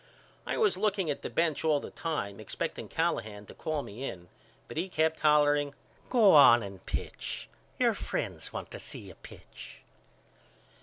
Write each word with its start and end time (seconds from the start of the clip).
I 0.47 0.57
was 0.57 0.77
looking 0.77 1.11
at 1.11 1.21
the 1.21 1.29
bench 1.29 1.63
all 1.63 1.79
the 1.79 1.91
time 1.91 2.39
expecting 2.39 2.87
Callahan 2.87 3.45
to 3.45 3.53
call 3.53 3.83
me 3.83 4.03
in 4.03 4.29
but 4.67 4.75
he 4.75 4.89
kept 4.89 5.19
hollering 5.19 5.75
Go 6.09 6.31
on 6.33 6.63
and 6.63 6.83
pitch. 6.87 7.47
Your 7.77 7.93
friends 7.93 8.51
wants 8.51 8.71
to 8.71 8.79
see 8.79 9.01
you 9.09 9.13
pitch. 9.21 9.81